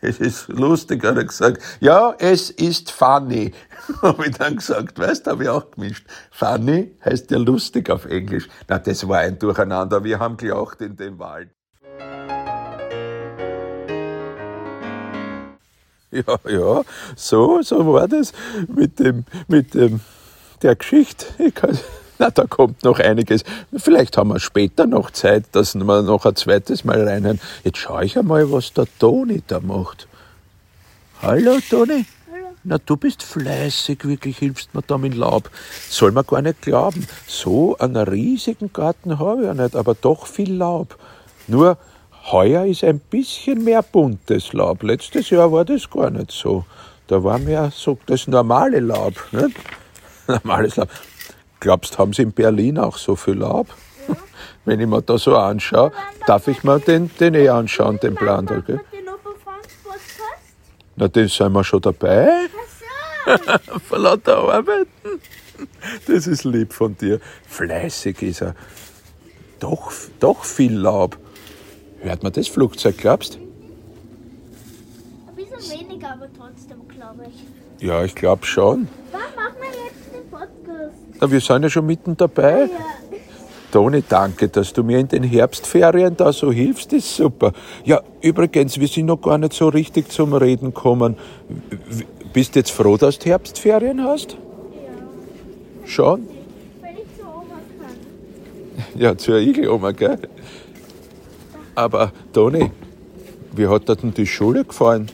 Es 0.00 0.18
ist 0.18 0.48
lustig, 0.48 1.04
hat 1.04 1.16
er 1.16 1.24
gesagt. 1.24 1.62
Ja, 1.80 2.14
es 2.18 2.50
ist 2.50 2.90
funny. 2.90 3.52
Habe 4.02 4.26
ich 4.26 4.36
dann 4.36 4.56
gesagt, 4.56 4.98
weißt 4.98 5.26
du, 5.26 5.30
habe 5.30 5.44
ich 5.44 5.48
auch 5.48 5.70
gemischt. 5.70 6.06
Funny 6.32 6.96
heißt 7.04 7.30
ja 7.30 7.38
lustig 7.38 7.88
auf 7.90 8.04
Englisch. 8.06 8.48
Na, 8.68 8.78
das 8.78 9.06
war 9.06 9.18
ein 9.18 9.38
Durcheinander. 9.38 10.02
Wir 10.02 10.18
haben 10.18 10.36
gelacht 10.36 10.80
in 10.80 10.96
dem 10.96 11.18
Wald. 11.20 11.50
Ja, 16.26 16.38
ja, 16.46 16.82
so, 17.16 17.62
so 17.62 17.92
war 17.94 18.06
das 18.06 18.32
mit 18.68 18.98
dem, 18.98 19.24
mit 19.48 19.72
dem, 19.72 20.00
der 20.60 20.76
Geschichte. 20.76 21.24
Ich 21.38 21.54
kann, 21.54 21.78
na, 22.18 22.30
da 22.30 22.44
kommt 22.44 22.84
noch 22.84 22.98
einiges. 22.98 23.44
Vielleicht 23.74 24.18
haben 24.18 24.28
wir 24.28 24.38
später 24.38 24.86
noch 24.86 25.10
Zeit, 25.10 25.44
dass 25.52 25.74
wir 25.74 26.02
noch 26.02 26.26
ein 26.26 26.36
zweites 26.36 26.84
Mal 26.84 27.08
reinen. 27.08 27.40
Jetzt 27.64 27.78
schaue 27.78 28.04
ich 28.04 28.18
einmal, 28.18 28.52
was 28.52 28.74
der 28.74 28.86
Toni 28.98 29.42
da 29.46 29.60
macht. 29.60 30.06
Hallo, 31.22 31.58
Toni. 31.70 32.04
Hallo. 32.30 32.46
Na, 32.62 32.76
du 32.76 32.96
bist 32.98 33.22
fleißig, 33.22 34.04
wirklich 34.04 34.36
hilfst 34.36 34.74
mir 34.74 34.82
da 34.82 34.98
mit 34.98 35.14
Laub. 35.14 35.50
Soll 35.88 36.12
man 36.12 36.26
gar 36.26 36.42
nicht 36.42 36.60
glauben. 36.60 37.06
So 37.26 37.78
einen 37.78 37.96
riesigen 37.96 38.70
Garten 38.74 39.18
habe 39.18 39.40
ich 39.40 39.46
ja 39.46 39.54
nicht, 39.54 39.76
aber 39.76 39.94
doch 39.94 40.26
viel 40.26 40.52
Laub. 40.52 40.98
Nur 41.46 41.78
heuer 42.30 42.66
ist 42.66 42.84
ein 42.84 43.00
bisschen 43.00 43.64
mehr 43.64 43.82
buntes 43.82 44.52
Laub. 44.52 44.82
Letztes 44.82 45.30
Jahr 45.30 45.50
war 45.50 45.64
das 45.64 45.90
gar 45.90 46.10
nicht 46.10 46.30
so. 46.30 46.64
Da 47.08 47.22
war 47.24 47.38
mehr 47.38 47.70
so 47.74 47.98
das 48.06 48.28
normale 48.28 48.80
Laub. 48.80 49.14
Nicht? 49.32 49.56
Normales 50.28 50.76
Laub. 50.76 50.88
Glaubst, 51.60 51.98
haben 51.98 52.12
sie 52.12 52.22
in 52.22 52.32
Berlin 52.32 52.78
auch 52.78 52.96
so 52.96 53.16
viel 53.16 53.34
Laub? 53.34 53.68
Wenn 54.64 54.80
ich 54.80 54.86
mir 54.86 55.02
da 55.02 55.18
so 55.18 55.36
anschaue, 55.36 55.92
darf 56.26 56.48
ich 56.48 56.62
mir 56.62 56.78
den, 56.78 57.10
den 57.18 57.34
eh 57.34 57.48
anschauen, 57.48 57.98
den 58.00 58.14
Plan 58.14 58.46
da, 58.46 58.60
gell? 58.60 58.80
Na, 60.96 61.08
den 61.08 61.28
sind 61.28 61.52
wir 61.52 61.64
schon 61.64 61.80
dabei. 61.80 62.48
Vor 63.88 63.98
lauter 63.98 64.38
Arbeiten. 64.38 64.86
Das 66.06 66.26
ist 66.26 66.44
lieb 66.44 66.72
von 66.72 66.96
dir. 66.96 67.20
Fleißig 67.48 68.22
ist 68.22 68.42
er. 68.42 68.54
Doch, 69.60 69.92
doch 70.18 70.44
viel 70.44 70.76
Laub. 70.76 71.18
Hört 72.02 72.22
man 72.22 72.32
das 72.32 72.48
Flugzeug, 72.48 72.98
glaubst? 72.98 73.38
Ein 75.26 75.36
bisschen 75.36 75.80
weniger, 75.80 76.12
aber 76.12 76.28
trotzdem, 76.36 76.78
glaube 76.88 77.26
ich. 77.28 77.86
Ja, 77.86 78.04
ich 78.04 78.14
glaube 78.14 78.44
schon. 78.44 78.88
Wann 79.12 79.20
machen 79.36 79.56
wir 79.60 79.68
jetzt 79.68 80.12
den 80.12 80.28
Podcast? 80.28 80.96
Na, 81.20 81.30
wir 81.30 81.40
sind 81.40 81.62
ja 81.62 81.70
schon 81.70 81.86
mitten 81.86 82.16
dabei. 82.16 82.62
Ja. 82.62 82.68
Toni, 83.70 84.02
danke, 84.06 84.48
dass 84.48 84.72
du 84.72 84.82
mir 84.82 84.98
in 84.98 85.08
den 85.08 85.22
Herbstferien 85.22 86.16
da 86.16 86.32
so 86.32 86.52
hilfst, 86.52 86.92
ist 86.92 87.16
super. 87.16 87.52
Ja, 87.84 88.02
übrigens, 88.20 88.78
wir 88.78 88.88
sind 88.88 89.06
noch 89.06 89.22
gar 89.22 89.38
nicht 89.38 89.54
so 89.54 89.68
richtig 89.68 90.10
zum 90.10 90.34
Reden 90.34 90.74
gekommen. 90.74 91.16
Bist 92.34 92.54
jetzt 92.56 92.70
froh, 92.70 92.98
dass 92.98 93.18
du 93.18 93.30
Herbstferien 93.30 94.02
hast? 94.04 94.32
Ja. 94.32 95.86
Schon? 95.86 96.28
Wenn 96.82 96.96
ich 96.96 97.04
zur 97.18 97.28
Oma 97.28 97.60
kann. 97.80 99.00
Ja, 99.00 99.16
zur 99.16 99.38
Igeloma, 99.38 99.92
gell? 99.92 100.18
Aber, 101.74 102.12
Toni, 102.32 102.70
wie 103.52 103.66
hat 103.66 103.88
dir 103.88 103.96
denn 103.96 104.12
die 104.12 104.26
Schule 104.26 104.64
gefallen, 104.64 105.10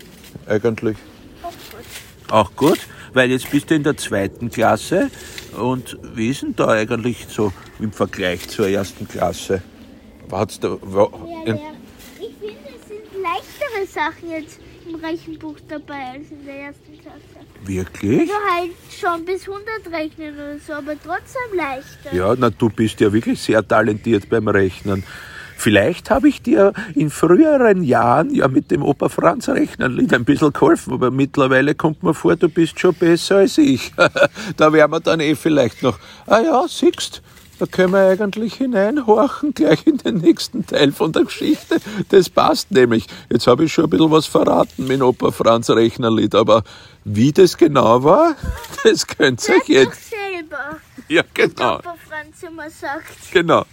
eigentlich? 0.47 0.97
Auch 1.43 1.51
gut. 1.51 2.31
Auch 2.31 2.57
gut, 2.57 2.79
weil 3.13 3.31
jetzt 3.31 3.51
bist 3.51 3.71
du 3.71 3.75
in 3.77 3.85
der 3.85 3.97
zweiten 3.97 4.51
Klasse. 4.51 5.11
Und 5.57 5.99
wie 6.15 6.31
ist 6.31 6.43
denn 6.43 6.55
da 6.57 6.69
eigentlich 6.69 7.27
so 7.29 7.53
im 7.81 7.93
Vergleich 7.93 8.49
zur 8.49 8.69
ersten 8.69 9.09
Klasse? 9.09 9.63
Hat's 10.31 10.61
da, 10.61 10.77
wa, 10.83 11.09
Ja, 11.47 11.55
ja. 11.55 11.61
Ich 12.21 12.35
finde, 12.39 12.59
es 12.77 12.89
sind 12.89 13.23
leichtere 13.23 13.87
Sachen 13.87 14.31
jetzt 14.31 14.59
im 14.87 14.97
Rechenbuch 14.97 15.57
dabei 15.69 16.13
als 16.13 16.31
in 16.31 16.45
der 16.45 16.57
ersten 16.57 16.99
Klasse. 17.01 17.19
wirklich? 17.65 18.29
So 18.29 18.35
halt 18.35 18.73
schon 18.91 19.25
bis 19.25 19.49
100 19.49 19.93
rechnen 19.93 20.35
oder 20.35 20.59
so, 20.59 20.75
aber 20.75 20.93
trotzdem 21.03 21.57
leichter. 21.57 22.15
Ja, 22.15 22.35
na, 22.37 22.51
du 22.51 22.69
bist 22.69 23.01
ja 23.01 23.13
wirklich 23.13 23.41
sehr 23.41 23.67
talentiert 23.67 24.29
beim 24.29 24.49
Rechnen. 24.49 25.03
Vielleicht 25.59 26.09
habe 26.11 26.29
ich 26.29 26.41
dir 26.41 26.73
in 26.95 27.11
früheren 27.11 27.83
Jahren 27.83 28.33
ja 28.33 28.47
mit 28.47 28.71
dem 28.71 28.85
Opa 28.85 29.09
Franz 29.09 29.49
Rechnerlied 29.49 30.15
ein 30.15 30.25
bisschen 30.25 30.53
geholfen, 30.53 30.93
aber 30.93 31.11
mittlerweile 31.11 31.75
kommt 31.75 32.05
mir 32.05 32.15
vor, 32.15 32.37
du 32.37 32.49
bist 32.49 32.79
schon 32.79 32.95
besser 32.95 33.39
als 33.39 33.59
ich. 33.59 33.93
da 34.57 34.73
werden 34.73 34.93
wir 34.93 35.01
dann 35.01 35.19
eh 35.19 35.35
vielleicht 35.35 35.83
noch, 35.83 35.99
ah 36.27 36.39
ja, 36.39 36.65
siehst, 36.69 37.23
da 37.59 37.67
können 37.67 37.93
wir 37.93 38.09
eigentlich 38.09 38.55
hineinhorchen, 38.55 39.53
gleich 39.53 39.85
in 39.85 39.97
den 39.97 40.19
nächsten 40.19 40.65
Teil 40.65 40.93
von 40.93 41.11
der 41.11 41.25
Geschichte. 41.25 41.79
Das 42.11 42.31
passt 42.31 42.71
nämlich. 42.71 43.09
Jetzt 43.29 43.49
habe 43.49 43.65
ich 43.65 43.73
schon 43.73 43.87
ein 43.87 43.91
bisschen 43.91 44.13
was 44.13 44.27
verraten 44.27 44.87
mit 44.87 45.01
dem 45.01 45.03
Opa 45.03 45.33
Franz 45.33 45.69
Rechnerlied, 45.71 46.37
aber 46.37 46.63
wie 47.05 47.33
das 47.33 47.57
genau 47.57 48.05
war, 48.05 48.37
das 48.85 49.09
könnt 49.09 49.47
ihr 49.49 49.57
euch 49.57 49.61
Doch 49.63 49.69
jetzt. 49.69 50.11
selber, 50.11 50.77
Ja, 51.09 51.23
genau. 51.35 51.79
Opa 51.79 51.97
Franz 52.09 52.45
immer 52.45 52.71
sagt. 52.71 53.33
Genau. 53.33 53.65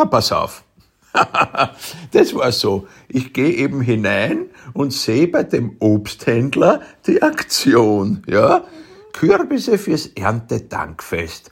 Na, 0.00 0.06
pass 0.06 0.32
auf. 0.32 0.64
das 2.12 2.34
war 2.34 2.52
so. 2.52 2.88
Ich 3.08 3.34
gehe 3.34 3.52
eben 3.52 3.82
hinein 3.82 4.46
und 4.72 4.94
sehe 4.94 5.28
bei 5.28 5.42
dem 5.42 5.76
Obsthändler 5.78 6.80
die 7.06 7.20
Aktion, 7.20 8.22
ja? 8.26 8.64
Kürbisse 9.12 9.76
fürs 9.76 10.06
Erntedankfest. 10.06 11.50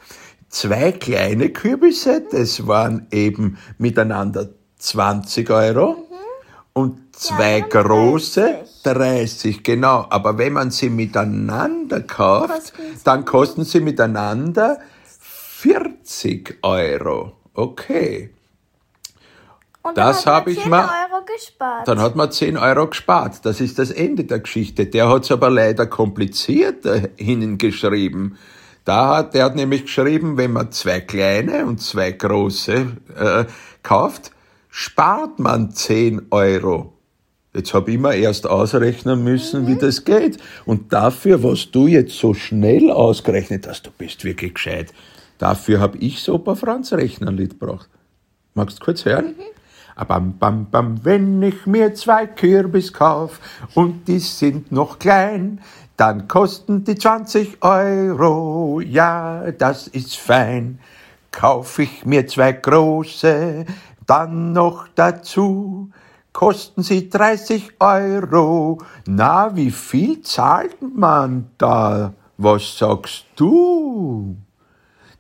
Zwei 0.49 0.93
kleine 0.93 1.51
Kürbisse, 1.51 2.23
das 2.31 2.67
waren 2.67 3.07
eben 3.11 3.59
miteinander 3.77 4.49
20 4.79 5.51
Euro. 5.51 6.09
Und 6.73 7.15
zwei 7.15 7.61
große 7.61 8.65
30, 8.83 9.63
genau. 9.63 10.07
Aber 10.09 10.39
wenn 10.39 10.55
man 10.55 10.71
sie 10.71 10.89
miteinander 10.89 12.01
kauft, 12.01 12.73
dann 13.05 13.27
kosten 13.27 13.67
sie 13.67 13.81
miteinander 13.81 14.79
40 15.21 16.61
Euro. 16.63 17.33
Okay. 17.53 18.31
Und 19.83 19.97
Das 19.97 20.25
dann 20.25 20.35
hat 20.35 20.41
hab 20.41 20.47
man 20.47 20.55
ich 20.55 20.61
10 20.63 20.71
mal- 20.71 20.81
Euro 20.85 21.25
gespart. 21.25 21.89
Dann 21.89 22.01
hat 22.01 22.17
man 22.17 22.31
10 22.31 22.57
Euro 22.59 22.87
gespart. 22.89 23.45
Das 23.45 23.61
ist 23.61 23.79
das 23.79 23.91
Ende 23.91 24.25
der 24.25 24.41
Geschichte. 24.41 24.87
Der 24.87 25.09
hat 25.09 25.25
es 25.25 25.31
aber 25.31 25.51
leider 25.51 25.87
komplizierter 25.87 27.09
hingeschrieben. 27.17 28.37
Da 28.85 29.17
hat, 29.19 29.35
der 29.35 29.45
hat 29.45 29.55
nämlich 29.57 29.83
geschrieben, 29.83 30.37
wenn 30.37 30.53
man 30.53 30.73
zwei 30.73 31.01
kleine 31.01 31.67
und 31.67 31.81
zwei 31.81 32.13
große 32.13 32.87
äh, 33.17 33.45
kauft, 33.83 34.31
spart 34.71 35.39
man 35.39 35.71
10 35.73 36.27
Euro. 36.31 36.93
Jetzt 37.55 37.73
habe 37.75 37.91
ich 37.93 37.99
mir 37.99 38.15
erst 38.15 38.47
ausrechnen 38.47 39.25
müssen, 39.25 39.67
wie 39.67 39.77
das 39.77 40.05
geht. 40.05 40.39
Und 40.65 40.93
dafür, 40.93 41.43
was 41.43 41.71
du 41.71 41.87
jetzt 41.87 42.19
so 42.19 42.35
schnell 42.35 42.91
ausgerechnet 42.91 43.67
hast, 43.67 43.87
du 43.87 43.91
bist 43.97 44.25
wirklich 44.25 44.55
gescheit, 44.55 44.93
dafür 45.39 45.81
habe 45.81 45.99
ich 45.99 46.21
so 46.23 46.37
ein 46.37 46.45
paar 46.45 46.57
Franz 46.57 46.93
Rechnerlied 46.93 47.59
gebracht. 47.59 47.89
Magst 48.55 48.81
du 48.81 48.85
kurz 48.85 49.05
hören? 49.05 49.35
Ah, 49.39 49.43
Bam, 50.07 50.39
bam, 50.39 50.67
bam, 50.71 51.05
wenn 51.05 51.43
ich 51.43 51.67
mir 51.67 51.93
zwei 51.93 52.29
Kürbis 52.29 52.93
kauf 52.93 53.41
und 53.75 54.07
die 54.07 54.21
sind 54.21 54.71
noch 54.71 55.01
klein, 55.01 55.61
dann 55.97 56.29
kosten 56.29 56.85
die 56.85 56.95
20 56.95 57.65
Euro, 57.65 58.81
ja, 58.81 59.51
das 59.51 59.89
ist 59.89 60.17
fein. 60.17 60.79
Kauf 61.33 61.81
ich 61.81 62.07
mir 62.07 62.29
zwei 62.29 62.53
große, 62.53 63.67
dann 64.07 64.53
noch 64.53 64.87
dazu, 64.95 65.91
kosten 66.33 66.85
sie 66.85 67.11
30 67.11 67.81
Euro. 67.81 68.79
Na, 69.07 69.57
wie 69.57 69.73
viel 69.73 70.23
zahlt 70.23 70.77
man 70.81 71.51
da? 71.59 72.15
Was 72.37 72.79
sagst 72.79 73.25
du? 73.35 74.37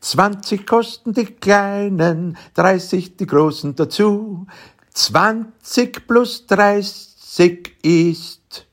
20 0.01 0.67
kosten 0.67 1.13
die 1.13 1.27
kleinen, 1.27 2.37
30 2.55 3.17
die 3.17 3.27
großen 3.27 3.75
dazu. 3.75 4.47
20 4.95 6.07
plus 6.07 6.47
30 6.47 7.75
ist 7.83 8.67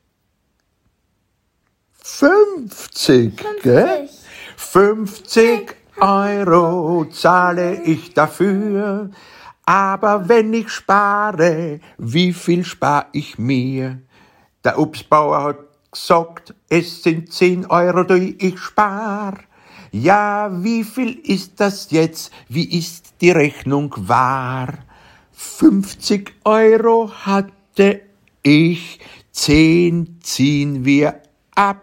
50, 2.03 3.44
gell? 3.63 4.10
50 4.58 5.75
Euro 6.00 7.05
zahle 7.05 7.82
ich 7.84 8.13
dafür. 8.13 9.10
Aber 9.65 10.29
wenn 10.29 10.53
ich 10.53 10.70
spare, 10.70 11.79
wie 11.98 12.34
viel 12.34 12.63
spare 12.63 13.08
ich 13.13 13.38
mir? 13.39 14.01
Der 14.63 14.77
Obstbauer 14.77 15.44
hat 15.44 15.58
gesagt, 15.91 16.53
es 16.70 17.01
sind 17.01 17.34
10 17.34 17.65
Euro, 17.67 18.03
die 18.03 18.36
ich 18.46 18.60
spar. 18.60 19.39
Ja, 19.92 20.50
wie 20.63 20.84
viel 20.84 21.20
ist 21.24 21.60
das 21.60 21.92
jetzt? 21.92 22.32
Wie 22.50 22.77
ist 22.77 23.15
die 23.22 23.32
Rechnung 23.32 23.94
wahr? 23.98 24.74
50 25.32 26.34
Euro 26.44 27.12
hatte 27.12 28.01
ich, 28.42 29.00
10 29.32 30.20
ziehen 30.22 30.86
wir 30.86 31.22
ab. 31.56 31.82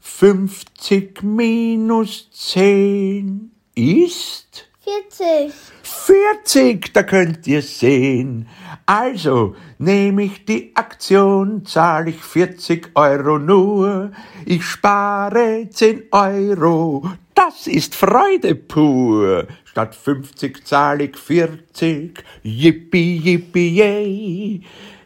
50 0.00 1.22
minus 1.22 2.30
10 2.32 3.50
ist 3.74 4.68
40. 4.86 5.52
40, 5.82 6.92
da 6.92 7.02
könnt 7.02 7.44
ihr 7.48 7.60
sehen. 7.60 8.46
Also 8.86 9.56
nehme 9.78 10.22
ich 10.22 10.44
die 10.44 10.76
Aktion, 10.76 11.66
zahle 11.66 12.10
ich 12.10 12.22
40 12.22 12.90
Euro 12.94 13.36
nur. 13.36 14.12
Ich 14.44 14.62
spare 14.64 15.68
10 15.68 16.04
Euro, 16.12 17.10
das 17.34 17.66
ist 17.66 17.96
Freude 17.96 18.54
pur. 18.54 19.48
Statt 19.64 19.96
50 19.96 20.64
zahle 20.64 21.06
ich 21.06 21.16
40, 21.16 22.22
yippie, 22.44 23.16
yippie, 23.16 23.74
yay. 23.74 24.62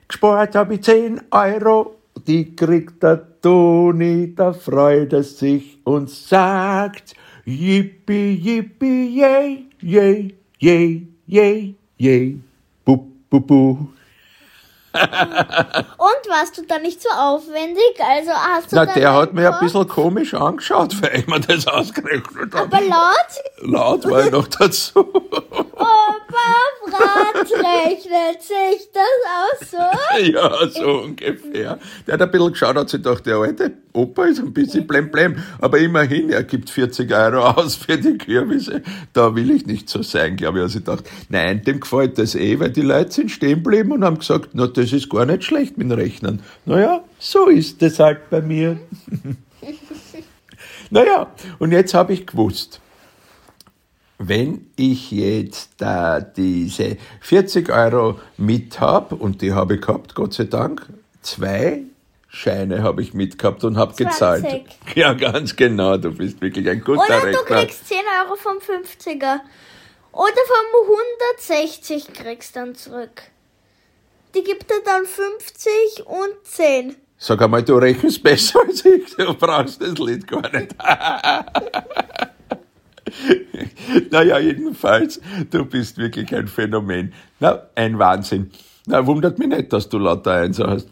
Gespart 0.07 0.57
habe 0.57 0.75
ich 0.75 0.83
10 0.83 1.23
Euro, 1.31 1.97
die 2.27 2.55
kriegt 2.55 3.03
der 3.03 3.41
Toni, 3.41 4.35
da 4.35 4.53
freut 4.53 5.15
er 5.15 5.23
sich 5.23 5.79
und 5.85 6.11
sagt, 6.11 7.15
yippie, 7.47 8.35
yippie, 8.35 9.19
yay, 9.19 9.70
yay, 9.83 10.35
yay, 10.59 11.07
yay, 11.27 11.75
yay, 11.99 12.41
bu, 12.85 13.07
bu, 13.31 13.41
bu. 13.41 13.79
Und 14.93 16.29
warst 16.29 16.59
du 16.59 16.63
da 16.67 16.79
nicht 16.79 17.01
so 17.01 17.09
aufwendig? 17.11 17.95
Also 17.99 18.33
hast 18.33 18.73
du 18.73 18.77
Na, 18.77 18.87
der 18.87 19.15
hat 19.15 19.33
mir 19.33 19.55
ein 19.55 19.61
bisschen 19.61 19.87
komisch 19.87 20.35
angeschaut, 20.35 21.01
weil 21.01 21.21
ich 21.21 21.27
mir 21.29 21.39
das 21.39 21.67
ausgerechnet 21.69 22.53
habe. 22.53 22.77
Aber 22.77 22.81
laut? 22.81 23.31
Laut 23.61 24.05
war 24.11 24.25
ich 24.25 24.33
noch 24.33 24.49
dazu. 24.49 24.99
Opa 24.99 26.51
Franz 26.91 27.53
rechnet 27.53 28.43
sich 28.43 28.89
das 28.93 29.05
auch 29.39 29.67
so? 29.67 30.23
Ja, 30.33 30.69
so 30.69 31.03
ungefähr. 31.03 31.79
Der 32.07 32.15
hat 32.15 32.23
ein 32.23 32.31
bisschen 32.31 32.51
geschaut, 32.53 32.77
hat 32.77 32.91
sich 32.91 33.03
gedacht, 33.03 33.25
der 33.27 33.37
alte 33.37 33.71
Opa 33.93 34.27
ist 34.27 34.41
ein 34.41 34.53
bisschen 34.53 34.87
blem 34.87 35.11
blem. 35.11 35.37
Aber 35.59 35.79
immerhin, 35.79 36.31
er 36.31 36.45
gibt 36.45 36.71
40 36.71 37.13
Euro 37.13 37.41
aus 37.57 37.75
für 37.77 37.99
die 37.99 38.17
Kürbisse. 38.19 38.83
Da 39.13 39.35
will 39.35 39.51
ich 39.51 39.67
nicht 39.67 39.89
so 39.89 40.03
sein, 40.03 40.37
glaube 40.37 40.59
ich. 40.59 40.63
Also 40.63 40.79
ich 40.79 40.85
dachte, 40.85 41.05
nein, 41.29 41.63
dem 41.63 41.81
gefällt 41.81 42.19
das 42.19 42.35
eh, 42.35 42.59
weil 42.61 42.71
die 42.71 42.83
Leute 42.83 43.13
sind 43.13 43.31
stehen 43.31 43.63
geblieben 43.63 43.93
und 43.93 44.05
haben 44.05 44.19
gesagt, 44.19 44.51
na, 44.53 44.67
das 44.67 44.93
ist 44.93 45.11
gar 45.11 45.27
nicht 45.27 45.45
schlecht 45.45 45.77
mit 45.79 45.91
dem 45.91 45.99
Rechnen. 45.99 46.41
Naja, 46.67 47.03
so 47.19 47.47
ist 47.49 47.83
es 47.83 47.99
halt 47.99 48.31
bei 48.31 48.41
mir. 48.41 48.79
naja, 50.91 51.29
und 51.59 51.73
jetzt 51.73 51.95
habe 51.95 52.13
ich 52.13 52.27
gewusst, 52.27 52.81
wenn 54.19 54.67
ich 54.77 55.11
jetzt 55.11 55.71
da 55.79 56.21
diese 56.21 56.99
40 57.21 57.71
Euro 57.71 58.21
mit 58.37 58.79
habe, 58.79 59.17
und 59.17 59.41
die 59.41 59.53
habe 59.53 59.77
ich 59.77 59.81
gehabt, 59.81 60.15
Gott 60.15 60.35
sei 60.35 60.45
Dank, 60.45 60.87
zwei 61.23 61.85
Scheine 62.33 62.85
habe 62.85 63.03
ich 63.03 63.13
mitgehabt 63.13 63.65
und 63.65 63.77
habe 63.77 63.93
20. 63.93 64.07
gezahlt. 64.07 64.65
Ja, 64.95 65.15
ganz 65.15 65.57
genau, 65.57 65.97
du 65.97 66.13
bist 66.13 66.41
wirklich 66.41 66.69
ein 66.69 66.81
guter 66.81 67.03
Oder 67.05 67.21
du 67.21 67.27
Rechner. 67.27 67.43
kriegst 67.43 67.89
10 67.89 67.97
Euro 68.25 68.37
vom 68.37 68.59
50er. 68.59 69.41
Oder 70.13 70.43
vom 70.47 70.67
160 71.39 72.13
kriegst 72.15 72.55
dann 72.55 72.77
zurück. 72.77 73.23
Die 74.35 74.45
gibt 74.45 74.71
er 74.71 74.79
dann 74.85 75.07
50 75.07 76.07
und 76.07 76.35
10. 76.45 76.95
Sag 77.19 77.43
einmal, 77.43 77.65
du 77.65 77.75
rechnest 77.77 78.23
besser 78.23 78.61
als 78.67 78.85
ich, 78.85 79.15
du 79.17 79.35
brauchst 79.35 79.83
das 79.83 79.99
Lied 79.99 80.27
gar 80.27 80.49
nicht. 80.53 80.75
naja, 84.11 84.39
jedenfalls, 84.39 85.21
du 85.51 85.65
bist 85.65 85.99
wirklich 85.99 86.35
ein 86.35 86.47
Phänomen. 86.47 87.13
Na, 87.41 87.67
ein 87.75 87.99
Wahnsinn. 87.99 88.53
Na, 88.87 89.05
wundert 89.05 89.39
mich 89.39 89.49
nicht, 89.49 89.73
dass 89.73 89.89
du 89.89 89.99
lauter 89.99 90.33
Einser 90.33 90.69
hast. 90.69 90.89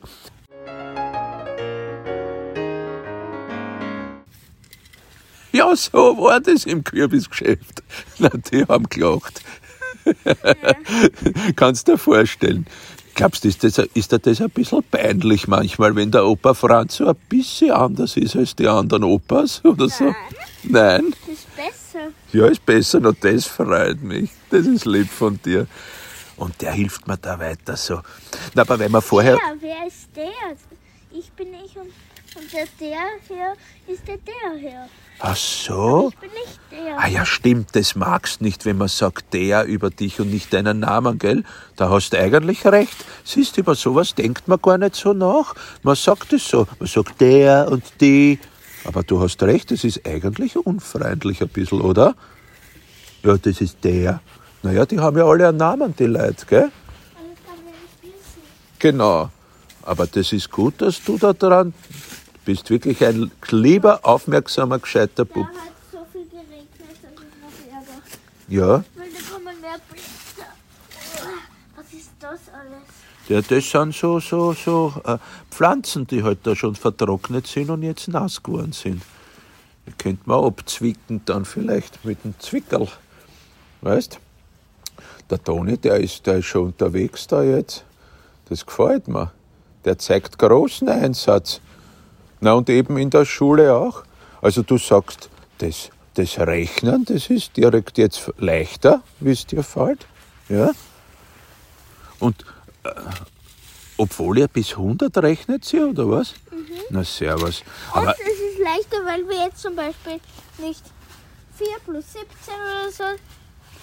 Ja, 5.59 5.75
so 5.75 6.17
war 6.19 6.39
das 6.39 6.67
im 6.67 6.85
Kürbisgeschäft. 6.85 7.83
Na, 8.19 8.29
die 8.29 8.65
haben 8.65 8.89
gelacht. 8.89 9.43
Kannst 11.57 11.89
dir 11.89 11.99
vorstellen. 11.99 12.65
Glaubst 13.17 13.43
du, 13.43 13.49
ist, 13.49 13.65
das, 13.65 13.79
ist 13.95 14.13
dir 14.13 14.21
das 14.21 14.41
ein 14.41 14.51
bisschen 14.51 14.85
peinlich 14.85 15.49
manchmal, 15.49 15.97
wenn 15.97 16.13
der 16.13 16.25
Opa 16.27 16.55
Franz 16.55 16.99
so 16.99 17.09
ein 17.09 17.17
bisschen 17.29 17.73
anders 17.73 18.17
ist 18.17 18.37
als 18.37 18.55
die 18.55 18.69
anderen 18.69 19.03
Opas 19.03 19.65
oder 19.65 19.89
so? 19.89 20.15
Nein? 20.63 21.13
Das 21.27 21.35
ist 21.35 21.57
besser. 21.57 22.07
Ja, 22.33 22.47
ist 22.47 22.65
besser, 22.65 23.01
noch 23.01 23.17
das 23.21 23.47
freut 23.47 24.01
mich. 24.01 24.31
Das 24.51 24.65
ist 24.65 24.85
lieb 24.85 25.11
von 25.11 25.41
dir. 25.45 25.67
Und 26.37 26.63
der 26.63 26.71
hilft 26.71 27.09
mir 27.09 27.17
da 27.17 27.37
weiter 27.37 27.77
so. 27.77 28.01
Na, 28.55 28.63
aber 28.63 28.79
wenn 28.79 28.93
wir 28.93 29.03
vorher. 29.03 29.35
Ja, 29.35 29.55
wer 29.59 29.89
ist 29.89 30.09
der? 30.15 30.55
Ich 31.11 31.33
bin 31.33 31.49
ich 31.53 31.77
und, 31.77 31.91
und 32.37 32.53
der 32.53 32.67
der 32.79 33.01
hier 33.27 33.57
ist 33.93 34.07
der 34.07 34.19
der 34.19 34.61
hier. 34.61 34.89
Ach 35.21 35.37
so? 35.37 36.11
Ich 36.13 36.21
bin 36.21 36.31
nicht 36.31 36.61
der. 36.71 36.99
Ah 36.99 37.09
ja, 37.09 37.25
stimmt, 37.25 37.75
das 37.75 37.97
magst 37.97 38.41
nicht, 38.41 38.65
wenn 38.65 38.79
man 38.79 38.89
sagt 38.89 39.35
der 39.35 39.65
über 39.65 39.91
dich 39.91 40.21
und 40.21 40.31
nicht 40.31 40.53
deinen 40.53 40.81
Namen, 40.81 41.19
gell? 41.19 41.45
Da 41.77 41.91
hast 41.91 42.11
du 42.13 42.19
eigentlich 42.19 42.65
recht. 42.65 42.97
Siehst, 43.25 43.59
über 43.59 43.75
sowas 43.75 44.15
denkt 44.15 44.49
man 44.49 44.61
gar 44.61 44.79
nicht 44.79 44.95
so 44.95 45.13
nach. 45.13 45.55
Man 45.83 45.97
sagt 45.97 46.33
es 46.33 46.49
so. 46.49 46.67
Man 46.79 46.89
sagt 46.89 47.21
der 47.21 47.69
und 47.71 47.85
die. 48.01 48.39
Aber 48.85 49.03
du 49.03 49.21
hast 49.21 49.43
recht, 49.43 49.71
das 49.71 49.85
ist 49.85 50.07
eigentlich 50.07 50.57
unfreundlich 50.57 51.43
ein 51.43 51.49
bisschen, 51.49 51.81
oder? 51.81 52.15
Ja, 53.23 53.37
das 53.37 53.61
ist 53.61 53.79
der. 53.83 54.21
Naja, 54.63 54.87
die 54.87 54.99
haben 54.99 55.19
ja 55.19 55.25
alle 55.25 55.49
einen 55.49 55.59
Namen, 55.59 55.95
die 55.97 56.07
Leute, 56.07 56.47
gell? 56.47 56.71
Genau. 58.79 59.31
Aber 59.83 60.07
das 60.07 60.33
ist 60.33 60.51
gut, 60.51 60.81
dass 60.81 61.03
du 61.03 61.19
da 61.19 61.33
dran 61.33 61.75
bist. 62.49 62.71
Wirklich 62.71 63.05
ein 63.05 63.31
lieber, 63.51 64.01
aufmerksamer, 64.05 64.79
gescheiter 64.79 65.27
Da 65.27 65.35
Bub. 65.35 65.47
hat 65.49 65.55
so 65.93 65.99
viel 66.11 66.25
geregnet, 66.25 66.67
dass 66.79 66.89
es 66.89 67.19
noch 67.43 67.75
ärger. 67.75 68.03
Ja, 68.49 68.85
Weil 68.97 69.09
da 69.13 69.35
kommen 69.35 69.61
mehr 69.61 69.77
Blitze. 69.91 70.47
Was 71.77 71.93
ist 71.93 72.11
das 72.19 72.41
alles? 72.55 72.89
ja, 73.29 73.43
das 73.43 73.71
sind 73.71 73.95
so, 73.95 74.19
so, 74.19 74.55
so 74.55 74.95
äh, 75.05 75.19
Pflanzen, 75.51 76.07
die 76.07 76.23
halt 76.23 76.39
da 76.45 76.57
schon 76.57 76.75
vertrocknet 76.75 77.47
sind 77.47 77.69
und 77.69 77.83
jetzt 77.83 78.09
nass 78.09 78.43
geworden 78.43 78.73
sind. 78.73 79.03
Die 79.87 79.93
könnte 79.93 80.23
man 80.25 80.43
abzwicken 80.43 81.21
dann 81.27 81.45
vielleicht 81.45 82.03
mit 82.03 82.25
dem 82.25 82.35
Zwickerl. 82.39 82.89
Weißt? 83.83 84.19
Der 85.29 85.45
Toni, 85.45 85.77
der 85.77 85.97
ist, 86.01 86.27
der 86.27 86.39
ist 86.39 86.47
schon 86.47 86.69
unterwegs 86.69 87.27
da 87.27 87.43
jetzt. 87.43 87.85
Das 88.49 88.65
gefällt 88.65 89.07
mir. 89.07 89.33
Der 89.85 89.99
zeigt 89.99 90.39
großen 90.39 90.89
Einsatz. 90.89 91.61
Na 92.41 92.53
und 92.53 92.69
eben 92.71 92.97
in 92.99 93.11
der 93.11 93.25
Schule 93.25 93.75
auch. 93.75 94.05
Also 94.41 94.63
du 94.63 94.79
sagst, 94.79 95.29
das, 95.59 95.91
das 96.15 96.39
Rechnen, 96.39 97.05
das 97.05 97.31
ist 97.31 97.57
direkt 97.57 97.99
jetzt 97.99 98.31
leichter, 98.39 99.03
wie 99.21 99.33
es 99.33 99.47
dir 99.47 99.63
fällt. 99.63 100.07
Ja? 100.49 100.71
Und 102.21 102.45
äh, 102.85 102.91
obwohl 103.97 104.39
ihr 104.39 104.49
bis 104.49 104.73
100 104.73 105.17
rechnet 105.19 105.65
sie, 105.65 105.81
oder 105.81 106.09
was? 106.09 106.35
Na 106.91 107.05
servus. 107.05 107.63
Und 107.93 108.03
Aber 108.03 108.13
es 108.13 108.29
ist 108.29 108.59
leichter, 108.63 109.05
weil 109.05 109.29
wir 109.29 109.45
jetzt 109.47 109.61
zum 109.61 109.75
Beispiel 109.75 110.21
nicht 110.59 110.83
4 111.57 111.67
plus 111.85 112.05
17 112.13 112.25
oder 112.55 112.91
so, 112.93 113.05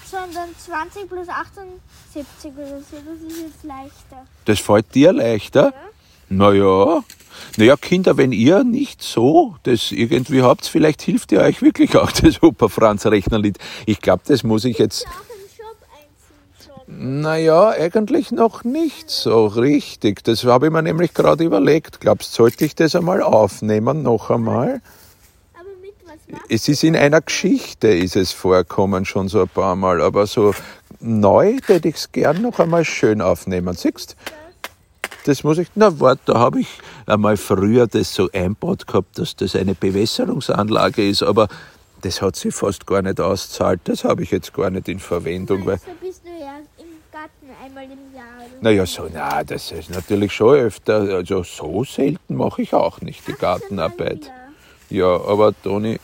sondern 0.09 0.49
20 0.57 1.09
plus 1.09 1.27
78 1.27 2.51
oder 2.55 2.79
so. 2.79 2.95
Das 3.05 3.31
ist 3.31 3.41
jetzt 3.41 3.63
leichter. 3.63 4.25
das 4.45 4.59
fällt 4.59 4.95
dir 4.95 5.11
leichter? 5.11 5.73
Naja. 6.29 7.03
Naja, 7.58 7.75
Kinder, 7.77 8.17
wenn 8.17 8.31
ihr 8.31 8.63
nicht 8.63 9.01
so 9.01 9.55
das 9.63 9.91
irgendwie 9.91 10.41
habt, 10.41 10.65
vielleicht 10.65 11.01
hilft 11.01 11.31
ihr 11.31 11.41
euch 11.41 11.62
wirklich 11.62 11.95
auch 11.95 12.12
das 12.23 12.41
Opa 12.43 12.67
Franz 12.67 13.05
Rechnerlied. 13.05 13.58
Ich 13.86 14.01
glaube, 14.01 14.23
das 14.25 14.43
muss 14.43 14.65
ich 14.65 14.77
jetzt. 14.77 15.05
Naja, 16.88 17.69
eigentlich 17.69 18.31
noch 18.31 18.63
nicht 18.63 19.10
so 19.10 19.47
richtig. 19.47 20.23
Das 20.23 20.43
habe 20.43 20.67
ich 20.67 20.71
mir 20.71 20.84
nämlich 20.84 21.13
gerade 21.13 21.43
überlegt. 21.43 21.99
Glaubst, 21.99 22.34
sollte 22.34 22.63
ich 22.63 22.75
das 22.75 22.95
einmal 22.95 23.23
aufnehmen, 23.23 24.03
noch 24.03 24.29
einmal? 24.29 24.81
Aber 25.55 25.69
mit 25.81 25.95
was 26.05 26.39
Es 26.47 26.67
ist 26.67 26.84
in 26.84 26.95
einer 26.95 27.21
Geschichte, 27.21 27.88
ist 27.88 28.15
es 28.15 28.31
vorkommen, 28.31 29.05
schon 29.05 29.29
so 29.29 29.41
ein 29.41 29.49
paar 29.49 29.75
Mal, 29.75 29.99
aber 29.99 30.27
so 30.27 30.53
neu 30.99 31.58
hätte 31.65 31.89
ich 31.89 31.95
es 31.95 32.12
gern 32.12 32.41
noch 32.41 32.60
einmal 32.60 32.86
schön 32.86 33.19
aufnehmen. 33.19 33.75
Siehst 33.75 34.15
das 35.25 35.43
muss 35.43 35.57
ich, 35.57 35.67
na 35.75 35.99
warte, 35.99 36.33
da 36.33 36.39
habe 36.39 36.59
ich 36.61 36.67
einmal 37.07 37.35
früher 37.35 37.88
das 37.88 38.13
so 38.13 38.29
einbaut 38.31 38.85
gehabt, 38.85 39.17
dass 39.17 39.35
das 39.35 39.55
eine 39.55 39.73
Bewässerungsanlage 39.73 41.07
ist, 41.07 41.23
aber 41.23 41.47
das 42.01 42.21
hat 42.21 42.35
sich 42.35 42.53
fast 42.53 42.85
gar 42.85 43.01
nicht 43.01 43.19
auszahlt. 43.19 43.81
Das 43.85 44.03
habe 44.03 44.21
ich 44.21 44.29
jetzt 44.29 44.53
gar 44.53 44.69
nicht 44.69 44.88
in 44.88 44.99
Verwendung, 44.99 45.65
weil 45.65 45.79
So 45.79 45.85
bist 45.99 46.21
du 46.23 46.29
ja 46.29 46.57
im 46.77 46.85
Garten 47.11 47.47
einmal 47.63 47.85
im 47.85 48.15
Jahr. 48.15 48.25
Naja, 48.61 48.85
so, 48.85 49.07
na, 49.11 49.43
das 49.43 49.71
ist 49.71 49.89
natürlich 49.89 50.31
schon 50.31 50.55
öfter. 50.55 51.15
Also 51.15 51.41
so 51.41 51.83
selten 51.83 52.35
mache 52.35 52.61
ich 52.61 52.73
auch 52.75 53.01
nicht 53.01 53.27
die 53.27 53.33
Ach, 53.33 53.39
Gartenarbeit. 53.39 54.31
Ja, 54.91 55.07
aber 55.07 55.53
Toni, 55.63 55.99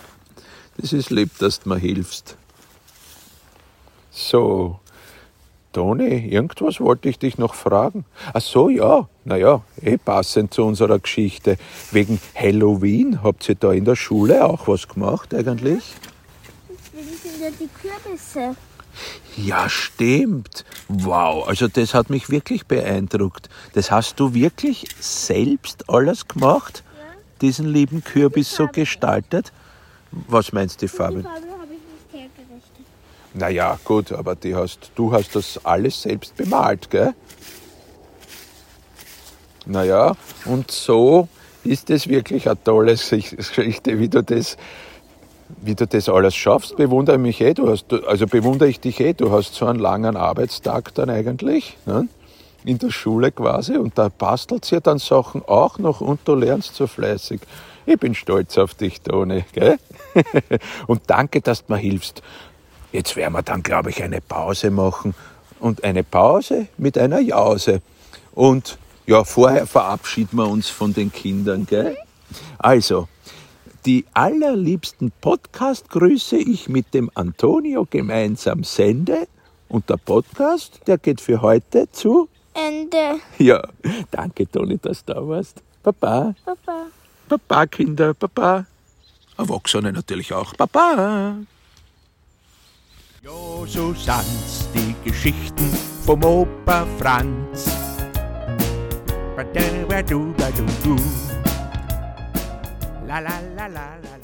das 0.78 0.94
ist 0.94 1.12
lieb, 1.12 1.38
dass 1.38 1.60
du 1.60 1.70
mir 1.70 1.78
hilfst. 1.78 2.36
So, 4.10 4.80
Toni, 5.72 6.28
irgendwas 6.28 6.80
wollte 6.80 7.08
ich 7.10 7.18
dich 7.20 7.38
noch 7.38 7.54
fragen. 7.56 8.06
Ach 8.34 8.42
so, 8.42 8.70
ja, 8.70 9.08
naja, 9.24 9.62
eh 9.82 9.98
passend 9.98 10.54
zu 10.54 10.64
unserer 10.64 11.00
Geschichte. 11.00 11.58
Wegen 11.92 12.20
Halloween, 12.36 13.24
habt 13.24 13.48
ihr 13.48 13.56
da 13.56 13.72
in 13.72 13.86
der 13.86 13.96
Schule 13.96 14.46
auch 14.46 14.68
was 14.68 14.88
gemacht 14.88 15.34
eigentlich? 15.34 15.84
Deswegen 16.70 17.18
sind 17.18 17.42
ja 17.42 17.50
die 17.60 17.70
Kürbisse. 17.82 18.56
Ja, 19.38 19.70
stimmt. 19.70 20.66
Wow, 20.90 21.48
also 21.48 21.68
das 21.70 21.94
hat 21.94 22.10
mich 22.10 22.30
wirklich 22.30 22.66
beeindruckt. 22.66 23.50
Das 23.74 23.90
hast 23.90 24.20
du 24.20 24.34
wirklich 24.34 24.88
selbst 25.00 25.90
alles 25.90 26.28
gemacht? 26.28 26.84
Diesen 27.40 27.68
lieben 27.68 28.04
Kürbis 28.04 28.54
so 28.54 28.68
gestaltet? 28.68 29.54
Was 30.12 30.52
meinst 30.52 30.82
du, 30.82 30.86
die 30.86 30.92
Die 30.92 30.98
Farbe? 30.98 31.24
Farbe 31.24 31.48
habe 31.60 31.74
ich 31.74 31.80
nicht 31.80 32.12
hergerichtet. 32.12 32.86
Naja, 33.34 33.80
gut, 33.86 34.12
aber 34.12 34.36
die 34.36 34.56
hast, 34.56 34.92
du 34.96 35.12
hast 35.12 35.36
das 35.36 35.64
alles 35.64 36.02
selbst 36.02 36.36
bemalt, 36.36 36.90
gell? 36.90 37.14
Naja, 39.66 40.16
und 40.46 40.72
so 40.72 41.28
ist 41.64 41.90
es 41.90 42.08
wirklich 42.08 42.48
eine 42.48 42.62
tolle 42.64 42.94
Geschichte, 42.96 44.00
wie 44.00 44.10
du 44.10 44.24
das, 44.24 44.58
wie 45.62 45.76
du 45.76 45.88
das 45.88 46.10
alles 46.10 46.36
schaffst. 46.36 46.76
Bewundere 46.76 47.18
mich 47.18 47.40
eh, 47.42 47.54
du 47.54 47.70
hast, 47.70 47.94
also 48.06 48.26
bewundere 48.26 48.68
ich 48.68 48.80
dich 48.80 49.00
eh, 49.00 49.14
du 49.14 49.32
hast 49.32 49.54
so 49.54 49.68
einen 49.68 49.80
langen 49.80 50.18
Arbeitstag 50.18 50.94
dann 50.96 51.10
eigentlich. 51.10 51.78
Ne? 51.86 52.08
in 52.64 52.78
der 52.78 52.92
Schule 52.92 53.32
quasi 53.32 53.76
und 53.76 53.98
da 53.98 54.10
bastelt 54.10 54.66
sie 54.66 54.82
dann 54.82 55.00
Sachen 55.00 55.44
auch 55.48 55.80
noch 55.80 56.02
und 56.02 56.22
du 56.26 56.36
lernst 56.36 56.76
so 56.76 56.88
fleißig. 56.88 57.42
Ich 57.86 58.00
bin 58.00 58.14
stolz 58.14 58.58
auf 58.58 58.76
dich, 58.76 59.02
Toni, 59.02 59.44
gell? 59.54 59.80
und 60.88 61.02
danke, 61.08 61.42
dass 61.42 61.66
du 61.66 61.74
mir 61.74 61.80
hilfst. 61.80 62.22
Jetzt 62.92 63.16
werden 63.16 63.34
wir 63.34 63.42
dann, 63.42 63.64
glaube 63.64 63.90
ich, 63.90 64.04
eine 64.04 64.22
Pause 64.22 64.70
machen 64.72 65.16
und 65.60 65.84
eine 65.84 66.04
Pause 66.04 66.68
mit 66.78 66.98
einer 66.98 67.20
Jause. 67.20 67.82
Und 68.34 68.78
ja, 69.08 69.24
vorher 69.24 69.68
verabschieden 69.68 70.38
wir 70.38 70.48
uns 70.48 70.70
von 70.70 70.94
den 70.94 71.12
Kindern, 71.12 71.66
gell? 71.66 71.98
Also, 72.58 73.08
die 73.86 74.06
allerliebsten 74.14 75.12
Podcast 75.22 75.90
grüße 75.90 76.38
ich 76.38 76.70
mit 76.70 76.94
dem 76.94 77.10
Antonio 77.16 77.88
gemeinsam 77.90 78.64
sende. 78.64 79.28
Und 79.70 79.90
der 79.90 79.98
Podcast, 79.98 80.82
der 80.86 80.98
geht 80.98 81.22
für 81.22 81.42
heute 81.42 81.90
zu. 81.92 82.30
Ende. 82.54 83.20
Ja, 83.40 83.62
danke, 84.12 84.50
Toni, 84.50 84.78
dass 84.78 85.04
du 85.06 85.14
da 85.14 85.28
warst. 85.28 85.64
Baba. 85.82 86.36
Papa. 86.46 86.88
Baba, 87.30 87.66
Kinder, 87.66 88.14
Baba. 88.14 88.66
Erwachsene 89.38 89.94
natürlich 89.94 90.34
auch. 90.34 90.54
Baba. 90.56 91.38
Jo, 93.24 93.68
so 93.68 93.94
sind's 93.94 94.68
die 94.74 94.96
Geschichten 95.04 95.70
vom 96.04 96.24
Opa 96.24 96.88
Franz. 96.98 97.70
La 103.06 103.20
la 103.20 103.40
la 103.56 103.68
la 103.68 103.96
la. 104.02 104.21